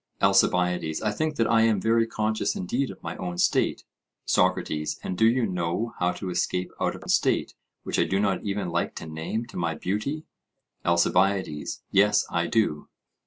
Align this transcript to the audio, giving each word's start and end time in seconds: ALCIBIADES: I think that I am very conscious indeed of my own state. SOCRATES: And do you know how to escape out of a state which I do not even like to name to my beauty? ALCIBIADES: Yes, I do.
ALCIBIADES: 0.19 0.99
I 1.03 1.11
think 1.11 1.35
that 1.35 1.45
I 1.45 1.61
am 1.61 1.79
very 1.79 2.07
conscious 2.07 2.55
indeed 2.55 2.89
of 2.89 3.03
my 3.03 3.15
own 3.17 3.37
state. 3.37 3.83
SOCRATES: 4.25 4.99
And 5.03 5.15
do 5.15 5.27
you 5.27 5.45
know 5.45 5.93
how 5.99 6.11
to 6.13 6.31
escape 6.31 6.71
out 6.81 6.95
of 6.95 7.03
a 7.03 7.07
state 7.09 7.53
which 7.83 7.99
I 7.99 8.05
do 8.05 8.19
not 8.19 8.43
even 8.43 8.69
like 8.71 8.95
to 8.95 9.05
name 9.05 9.45
to 9.45 9.57
my 9.57 9.75
beauty? 9.75 10.25
ALCIBIADES: 10.85 11.83
Yes, 11.91 12.25
I 12.31 12.47
do. 12.47 12.89